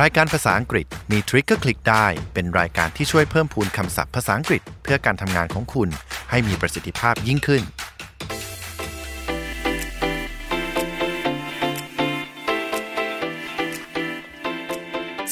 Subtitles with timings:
[0.00, 5.88] รายการภาษาอังกฤษมีทริคก็คลิกได้ เป็นรายการที่ช่วยเพิ่มพูนคำศัพท์ภาษาอังกฤษ เพื่อการทำงานของคุณ
[6.30, 7.62] ให้มีประสิทธิภาพยิ่งขึ้น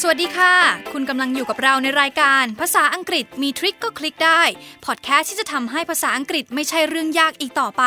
[0.01, 0.53] สวัสดีค่ะ
[0.93, 4.41] คุณกำลังอยู่กับเราในรายการภาษาอังกฤษมีทริคก็คลิกได้
[4.85, 7.83] พอดแคสต์ที่จะทำให้ภาษาอังกฤษไม่ใช่เรื่องยากอีกต่อไป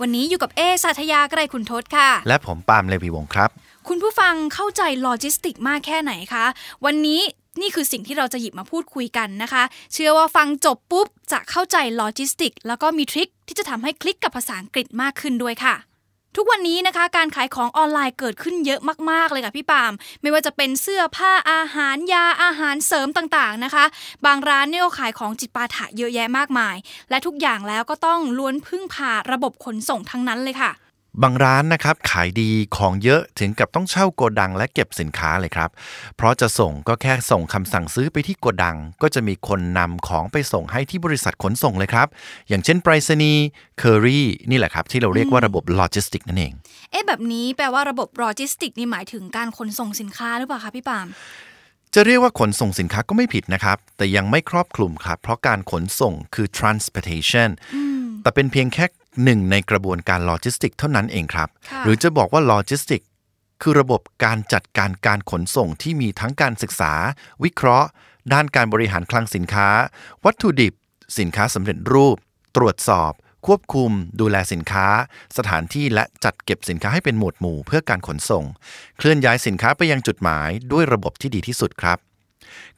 [0.00, 3.50] วันนี้อยู่กับเอสาธยาไกรคุณทศค่ะ และผมปาล์มเลวีวงศ์ครับ
[3.90, 6.44] คุณผู้ฟังเข้าใจโลจิสติกมากแค่ไหนคะ
[6.84, 7.20] วันนี้
[7.60, 9.62] นี่คือสิ่งที่เราจะหยิบมาพูดคุยกันนะคะ
[9.92, 15.74] เชื่อว่าฟังจบปุ๊บ จะเข้าใจโลจิสติก แล้วก็มี trick ที่จะทำให้คลิกกับภาษาอังกฤษมากขึ้นด้วยค่ะ
[16.36, 23.84] ทุกวันนี้นะคะการขายของออนไลน์เกิดขึ้นเยอะมาก ๆ เลยค่ะพี่ปาม ไม่ว่าจะเป็นเสื้อผ้าอาหารยาอาหารเสริมต่างๆนะคะ
[24.26, 26.76] บางร้านเนี่ยก็ขายของจิปาถะเยอะแยะมากมาย
[27.10, 30.72] และทุกอย่างแล้วก็ต้องล้วนพึ่งพาระบบขนส่งทั้งนั้นเลยค่ะ
[31.22, 35.70] บางร้านนะครับขายดีของเยอะถึงกับต้องเช่าโกดังและเก็บสินค้าเลยครับ
[36.16, 42.08] เพราะจะส่งก็แค่ส่งคำสั่งซื้อไปที่โกดัง ก็จะมีคนนำของไปส่งให้ที่บริษัทขนส่งเลยครับ
[42.48, 43.44] อย่างเช่นไปรษณีย์
[43.78, 46.52] เคอรี่นี่แหละครับ ที่เราเรียกว่าระบบโลจิสติกนั่นเอง
[46.90, 51.06] เอ๊ะแบบนี้แปลว่าระบบโลจิสติกนี่หมายถึงการขนส่งสินค้าหรือเปล่าคะพี่ปาล์ม
[51.94, 57.50] จะเรียกว่าขนส่งสินค้าก็ไม่ผิดนะครับ แต่ยังไม่ครอบคลุมครับ เพราะการขนส่งคือ transportation
[58.22, 58.84] แต่เป็นเพียงแค่
[59.24, 63.02] หนึ่งในกระบวนการโลจิสติกเท่านั้นเองครับค่ะหรือจะบอกว่าโลจิสติก
[63.62, 66.92] คือระบบการจัดการการขนส่งที่มีทั้งการศึกษา
[67.44, 67.88] วิเคราะห์
[68.32, 69.68] ด้านการบริหารคลังสินค้า
[70.24, 70.72] วัตถุดิบ
[71.18, 72.16] สินค้าสำเร็จรูป
[72.56, 73.12] ตรวจสอบ
[73.46, 74.86] ควบคุม ดูแลสินค้า
[75.36, 78.44] สถานที่และจัดเก็บสินค้าให้เป็นหมวดหมู่เพื่อการขนส่ง
[78.98, 81.98] เคลื่อนย้ายสินค้าไปยังจุดหมายด้วยระบบที่ดีที่สุดครับ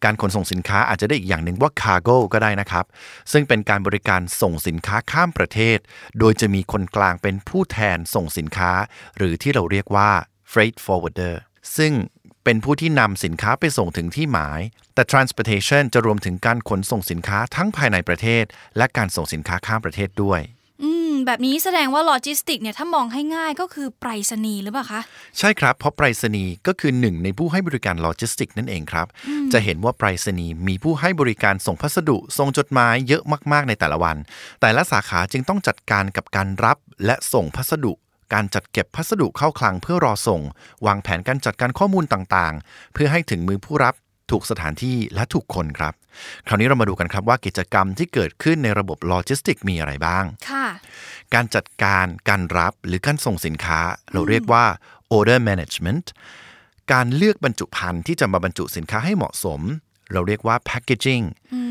[0.05, 2.85] การขนส่งสินค้าอาจจะได้อีกอย่างหนึ่งว่า cargo ก็ได้นะครับ
[3.33, 5.79] ซึ่งเป็นการบริการส่งสินค้าข้ามประเทศ
[6.19, 8.73] โดยจะมีคนกลางเป็นผู้แทนส่งสินค้า
[9.17, 10.11] หรือที่เราเรียกว่า
[10.53, 11.35] freight forwarder
[11.77, 11.93] ซึ่ง
[12.45, 14.61] เป็นผู้ที่นำสินค้าไปส่งถึงที่หมาย
[14.95, 18.45] แต่ transportation จะรวมถึงการขนส่งสินค้าทั้งภายในประเทศ
[18.77, 20.41] และการส่งสินค้าข้ามประเทศด้วย
[21.31, 25.01] แบบนี้แสดงว่าโลจิสติกเนี่ยถ้ามองให้ง่ายก็คือไปรษณีย์หรือเปล่าคะ
[25.39, 29.07] ใช่ครับ เพราะไปรษณีย์ก็คือหนึ่งในผู้ให้บริการโลจิสติกนั่นเองครับ
[29.53, 33.23] จะเห็นว่าไปรษณีย์มีผู้ให้บริการส่งพัสดุส่งจดหมายเยอะ
[33.53, 34.17] มากๆในแต่ละวัน
[34.61, 37.93] แต่ละสาขาจึงต้องจัดการกับการรับและส่งพัสดุ
[38.35, 40.41] การจัดเก็บพัสดุเข้าคลังเพื่อรอส่ง
[40.87, 43.95] วางแผนการจัดการข้อมูลต่างๆ เพื่อให้ถึงมือผู้รับ
[44.31, 45.95] ถูกสถานที่และถูกคนครับ
[46.47, 50.67] คราวนี้เรามาดูกันครับว่ากิจกรรมที่เกิดขึ้นในระบบโลจิสติกมีอะไรบ้าง ค่ะ
[51.35, 53.81] การจัดการการรับหรือการส่งสินค้า
[54.13, 54.65] เราเรียกว่า
[55.17, 56.07] order management
[56.93, 59.61] การเลือกบรรจุภัณฑ์ที่จะมาบรรจุสินค้าให้เหมาะสม
[60.13, 61.25] เราเรียกว่า packaging
[61.55, 61.63] อื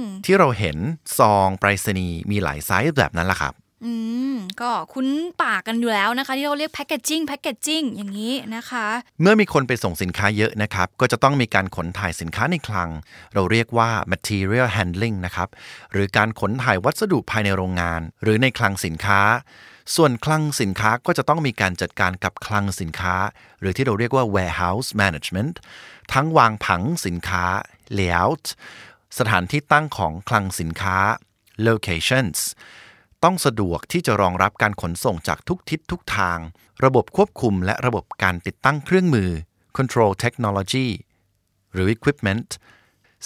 [0.00, 0.76] มที่เราเห็น
[1.18, 3.54] ซองไปรษณีย์มีหลายไซส์แบบนั้นแหละครับ
[3.84, 3.92] อื
[4.32, 5.08] ม ก็คุ้น
[5.42, 8.86] ปากกันอยู่แล้วนะคะ ที่เราเรียกแพ c เกจจิ้งแพ c เกจจิ้งอย่างนี้นะคะ
[9.20, 12.90] เมื่อมีคนไปส่งสินค้าเยอะนะครับ ก็จะต้องมีการขนถ่ายสินค้าในคลัง
[13.34, 15.48] เราเรียกว่า material handling นะครับ
[15.92, 19.20] หรือการขนถ่ายวัสดุภายในโรงงาน หรือในคลังสินค้า
[19.96, 23.14] ส่วนคลังสินค้าก็จะต้องมีการจัดการกับคลังสินค้า
[23.60, 25.54] หรือที่เราเรียกว่า warehouse management
[26.12, 27.44] ทั้งวางผังสินค้า
[27.98, 28.44] layout
[29.18, 30.98] สถานที่ตั้งของคลังสินค้า
[31.68, 32.38] locations
[33.24, 36.38] ต้องสะดวกที่จะรองรับการขนส่งจากทุกทิศทุกทาง
[36.84, 39.30] ระบบควบคุมและระบบการติดตั้งเครื่องมือ
[39.78, 40.88] control technology
[41.72, 42.48] หรือ equipment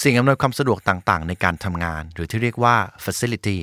[0.03, 3.59] สิ่งอำนวยความสะดวกต่างๆ ในการทำงาน หรือที่เรียกว่า facility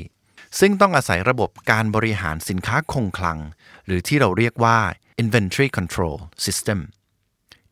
[0.59, 3.39] ซึ่งต้องอาศัยระบบการบริหารสินค้าคงคลัง
[3.85, 4.77] หรือที่เราเรียกว่า
[5.21, 6.15] inventory control
[6.45, 6.79] system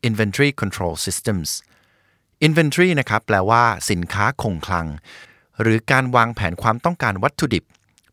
[0.07, 1.49] inventory control systems
[2.47, 4.87] inventory นะครับแปลว่าสินค้าคงคลัง
[5.61, 7.63] หรือการวางแผนความต้องการวัตถุดิบ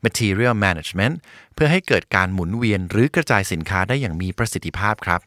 [0.07, 1.15] material management
[1.55, 5.21] เพื่อให้เกิดการหมุนเวียนหรือกระจายสินค้าได้อย่างมีประสิทธิภาพครับ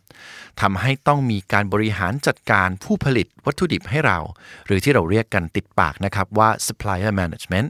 [0.61, 4.17] ทำให้ต้องมีการบริหารจัดการผู้ผลิตวัตถุดิบให้เรา
[4.65, 7.67] หรือที่เราเรียกกันติดปากนะครับว่า supplier management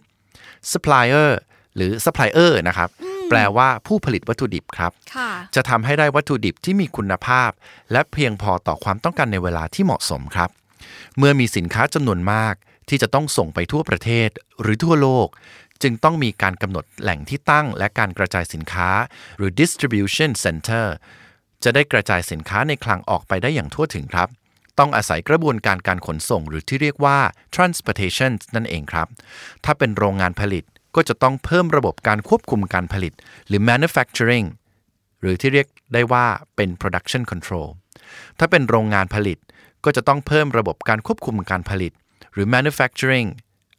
[0.71, 1.29] supplier
[1.75, 2.89] หรือ supplier นะครับ
[3.29, 7.51] แปลว่าผู้ผลิตวัตถุดิบครับค่ะจะทำให้ได้วัตถุดิบที่มีคุณภาพ
[7.91, 10.49] และเพียงพอต่อความต้องการในเวลาที่เหมาะสมครับ
[11.17, 12.55] เมื่อมีสินค้าจำนวนมาก
[12.89, 14.29] ที่จะต้องส่งไปทั่วประเทศ
[14.61, 15.27] หรือทั่วโลก
[15.83, 18.89] จึงต้องมีการกำหนดแหล่งที่ตั้งและการกระจายสินค้า
[19.37, 20.85] หรือ distribution center
[21.63, 24.29] จะได้กระจายสินค้าในคลังออกไปได้อย่างทั่วถึงครับ
[24.79, 27.17] ต้องอาศัยกระบวนการการขนส่งหรือที่เรียกว่า
[27.55, 29.07] transportation นั่นเองครับ
[29.65, 30.63] ถ้าเป็นโรงงานผลิต
[30.95, 33.13] ก็จะต้องเพิ่มระบบการควบคุมการผลิต
[33.47, 34.47] หรือ manufacturing
[35.21, 37.67] หรือที่เรียกได้ว่าเป็น production control
[38.39, 39.37] ถ้าเป็นโรงงานผลิต
[39.85, 41.91] ก็จะต้องเพิ่มระบบการควบคุมการผลิต
[42.33, 43.27] หรือ manufacturing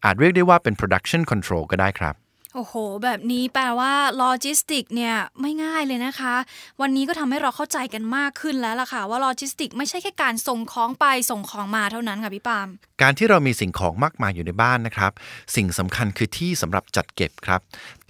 [0.04, 2.16] อาจเรียกได้ว่าเป็น production control ก็ได้ครับ
[2.54, 2.74] โอ้โห
[3.04, 6.34] แบบนี้แปลว่าโลจิสติกเนี่ยไม่ง่ายเลยนะคะ
[6.80, 12.68] วันนี้ก็ทำให้เราเข้าใจกันมากขึ้นแล้วล่ะค่ะ ว่าโลจิสติกไม่ใช่แค่การส่งของไปส่งของมาเท่านั้นค่ะพี่ปาม
[13.02, 15.12] การที่เรามีสิ่งของมากมายอยู่ในบ้านนะครับ
[15.56, 17.60] สิ่งสำคัญคือที่สำหรับจัดเก็บครับ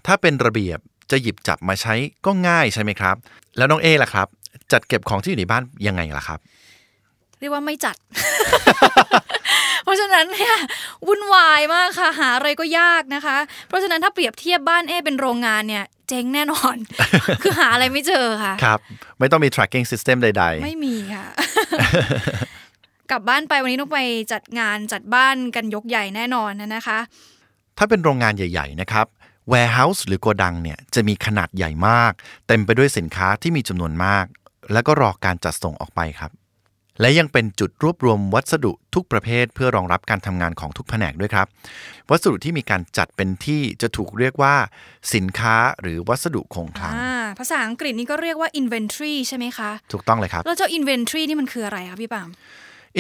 [0.07, 0.79] ถ้าเป็นระเบียบ
[1.11, 1.95] จะหยิบจับมาใช้
[2.27, 3.17] ก็ง่ายใช่ไหมครับ
[3.57, 4.27] แล้วน้องเอล่ะครับ
[4.73, 6.39] จัดเก็บของที่อยู่ในบ้านยังไงล่ะครับ
[7.41, 7.97] เรียกว่าไม่จัด
[9.85, 10.57] เพราะฉะนั้นเนี่ย
[11.07, 13.37] วุ่นวายมากค่ะหาอะไรก็ยากนะคะ
[13.69, 16.77] เพราะฉะนั้นถ้าเปรียบเทียบบ้านเอเป็นโรงงานเนี่ยเจ๊งแน่นอน
[17.43, 18.79] คือหาอะไรไม่เจอค่ะ ครับ
[19.19, 21.27] ไม่ต้องมี tracking system ใดไม่มีค่ะ
[23.11, 24.01] กลับบ้านไปวันนี้ต้องไป
[24.33, 29.07] จัดงานจัดบ้านกันยกใหญ่แน่นอนนะคะๆถ้าเป็นโรงงานใหญ่ ๆ นะครับ
[29.53, 32.13] warehouse หรือโกดังเนี่ยจะมีขนาดใหญ่มาก
[32.47, 34.25] เต็มไปด้วยสินค้าที่มีจำนวนมาก
[34.73, 36.31] แล้วก็รอการจัดส่งออกไปครับ
[37.01, 41.47] และยังเป็นจุดรวบรวมวัสดุทุกประเภท เพื่อรองรับการทำงานของทุกแผนกด้วยครับ
[42.11, 44.55] วัสดุที่มีการจัดเป็นที่จะถูกเรียกว่า
[45.15, 52.31] สินค้าหรือวัสดุคงคลังอ่าภาษาอังกฤษนี่ก็เรียกว่า inventory ใช่ไหมคะ ถูกต้องเลยครับ แล้วเจ้า inventory นี่มันคืออะไรคะพี่ปาม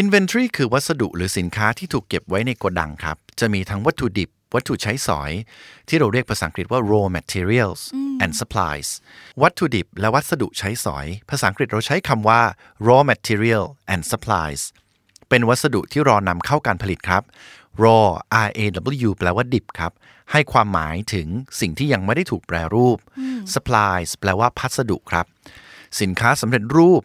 [0.02, 5.32] Inventory คือวัสดุหรือสินค้าที่ถูกเก็บไว้ในโกดังครับ จะมีทั้งวัตถุดิบ วัตถุใช้สอย
[5.88, 7.80] ที่เราเรียกภาษาอังกฤษว่า raw materials
[8.22, 8.88] and supplies
[9.42, 12.40] วัตถุดิบและวัสดุใช้สอย ภาษาอังกฤษเราใช้คำว่า
[12.86, 14.62] raw material and supplies
[15.28, 17.22] เป็นวัสดุที่รอนำเข้าการผลิตครับ
[17.84, 18.06] raw
[18.46, 18.60] R A
[19.06, 19.92] W แปลว่าดิบครับ
[20.32, 21.28] ให้ความหมายถึง
[21.60, 22.98] สิ่งที่ยังไม่ได้ถูกแปรรูป
[23.54, 25.26] supplies แปลว่าพัสดุครับ
[26.00, 27.02] สินค้าสำเร็จรูป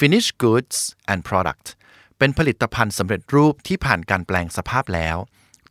[0.00, 0.76] finished goods
[1.12, 1.66] and product
[2.18, 5.16] เป็นผลิตภัณฑ์สำเร็จรูปที่ผ่านการแปลงสภาพแล้ว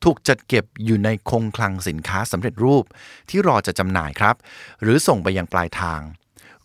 [0.03, 2.85] ถูกจัดเก็บอยู่ในคงคลังสินค้าสำเร็จรูป
[3.29, 4.35] ที่รอจะจำหน่ายครับ
[4.81, 6.01] หรือส่งไปยังปลายทาง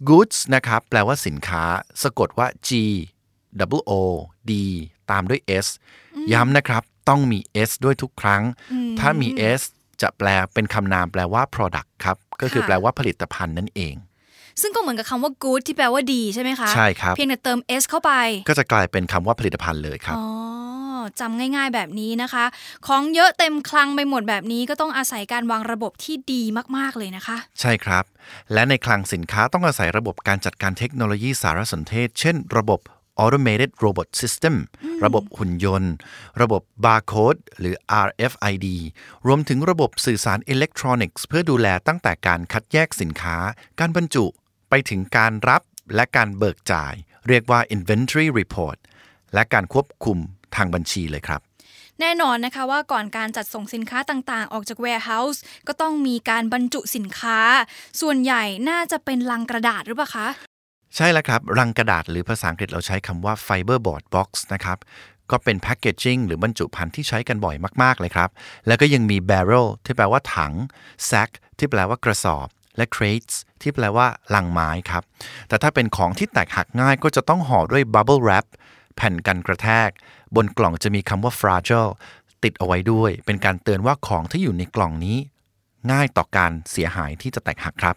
[0.09, 1.65] goods นะครับแปลว่าสินค้า
[2.03, 2.71] สะกดว่า G
[3.79, 3.93] W O
[4.51, 4.53] D
[5.11, 5.67] ตามด้วย S
[6.33, 7.39] ย้ำนะครับ ต้องมี
[7.69, 8.43] S ด้วยทุกครั้ง
[9.01, 9.63] ถ้ามี S
[10.03, 13.95] จะแปลเป็นคำนามแปลว่า product ครับ ก็คือค่ะแปลว่าผลิตภัณฑ์นั่นเอง
[14.61, 18.13] ซึ่งก็เหมือนกับคำว่า good ที่แปลว่าดีใช่ไหมคะ ใช่ครับ เพียงแต่เติม s เข้าไป
[18.49, 20.27] ก็จะกลายเป็นคำว่าผลิตภัณฑ์เลยครับ อ๋อ
[21.21, 22.45] จำง่ายๆแบบนี้นะคะ
[22.87, 26.43] ของเยอะเต็มคลังไปหมดแบบนี้ก็ต้องอาศัยการวางระบบที่ดี
[26.77, 28.05] มากๆเลยนะคะ ใช่ครับ
[28.53, 32.81] และในคลังสินค้าต้องอาศัยระบบการจัดการเทคโนโลยีสารสนเทศ เช่น ระบบ
[33.23, 34.55] automated robot system
[35.05, 35.93] ระบบหุ่นยนต์
[36.41, 37.75] ระบบ barcode หรือ
[38.07, 38.67] RFID
[39.27, 43.37] รวมถึงระบบสื่อสารอิเล็กทรอนิกส์ เพื่อดูแลตั้งแต่การคัดแยกสินค้า
[43.81, 44.25] การบรรจุ
[44.71, 45.63] ไปถึงการรับ
[45.95, 46.95] และการเบิกจ่าย
[47.29, 48.79] เรียกว่า inventory report
[49.35, 50.19] และการควบคุม
[50.57, 51.41] ทางบัญชีเลยครับ
[52.01, 57.39] แน่นอนนะคะว่าก่อนการจัดส่งสินค้าต่างๆ ออกจาก warehouse ก็ต้องมีการบรรจุสินค้า
[58.01, 60.29] ส่วนใหญ่น่าจะเป็นลังกระดาษหรือเปล่าคะ
[60.97, 64.79] ใช่แล้วครับ รังกระดาษหรือภาษาอังกฤษเราใช้คำว่า fiberboard box นะครับ
[65.31, 68.31] ก็เป็น packaging หรือบรรจุภัณฑ์ที่ใช้กันบ่อยมาก ๆ เลยครับ
[68.67, 70.53] แล้วก็ยังมี barrel ที่แปลว่าถัง
[71.11, 75.03] sack ที่แปลว่ากระสอบ และ crates ที่แปลว่าลังไม้ครับ
[75.49, 78.47] แต่ถ้าเป็นของที่แตกหักง่ายก็จะต้องห่อด้วย bubble wrap
[78.99, 79.91] แผ่นกันกระแทก
[80.37, 81.91] บนกล่องจะมีคำว่า fragile
[82.43, 85.17] ติดเอาไว้ด้วย เป็นการเตือนว่าของที่อยู่ในกล่องนี้
[85.93, 87.95] ง่ายต่อการเสียหายที่จะแตกหักครับ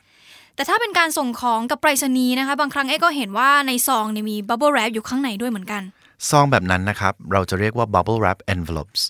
[0.56, 5.84] แต่ถ้าเป็นการส่งของกับไปรษณีย์นะคะ บางครั้งเอ๊ก็เห็นว่าในซองเนี่ยมี bubble wrap อยู่ข้างในด้วยเหมือนกัน
[6.30, 9.02] ซองแบบนั้นนะครับ เราจะเรียกว่า bubble wrap envelopes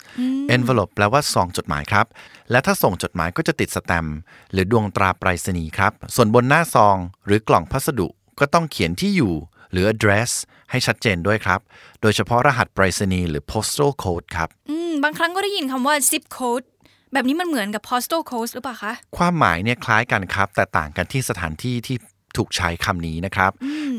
[0.56, 2.06] envelope แปลว่าซองจดหมายครับ
[2.52, 4.18] และถ้าส่งจดหมายก็จะติดสแตมป์
[4.52, 8.08] หรือดวงตราไปรษณีย์ครับ ส่วนบนหน้าซองหรือกล่องพัสดุ
[8.40, 9.34] ก็ต้องเขียนที่อยู่
[9.72, 10.32] หรือ address
[10.72, 11.60] ให้ชัดเจนด้วยครับ
[12.02, 16.66] โดยเฉพาะรหัสไปรษณีย์หรือ postal code ครับ อืม บางครั้งก็ได้ยินคำว่า zip code
[17.14, 21.98] แบบนี้มันเหมือนกับ postal code หรือเปล่าคะ ความหมายเนี่ยคล้ายกันครับ แต่ต่างกันที่สถานที่ที่
[22.38, 23.52] ถูกใช้คำนี้นะครับ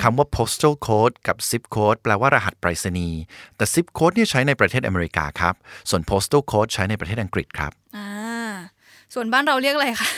[0.02, 3.20] คำว่า postal code กับ zip code แปลว่ารหัสไปรษณีย์
[3.56, 5.54] แต่ zip code เนี่ยใช้ในประเทศอเมริกาครับ
[5.90, 8.08] ส่วน postal code ใช้ในประเทศอังกฤษครับอ่า
[9.14, 10.10] ส่วนบ้านเราเรียกอะไรคะ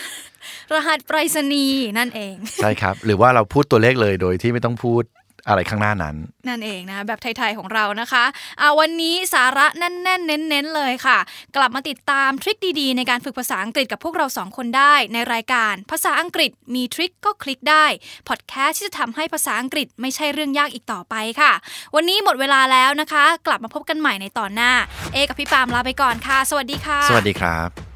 [0.75, 5.02] รหัสไปรษณีย์นั่นเอง ใช่ครับ หรือว่าเราพูดตัวเลขเลยโดยที่ไม่ต้องพูด
[5.49, 6.17] อะไรข้างหน้านั้น
[6.49, 8.25] นั่นเองนะคะแบบไทย ๆ ของเรานะคะ
[8.61, 11.19] อ่าวันนี้สาระแน่นๆ เน้นๆ เลยค่ะ
[11.57, 17.87] กลับมาติดตามทริคดีๆ ในการฝึกภาษาอังกฤษกับพวกเราสองคนได้ในรายการภาษาอังกฤษมีทริคก็คลิกได้
[18.29, 21.53] พอดแคสต์ที่จะทำให้ภาษาอังกฤษไม่ใช่เรื่องยากอีกต่อไปค่ะ
[21.95, 24.73] วันนี้หมดเวลาแล้วนะคะ กลับมาพบกันใหม่ในตอนหน้า
[25.13, 27.94] เอกับพี่ปามลาไปก่อนค่ะ สวัสดีค่ะ สวัสดีครับ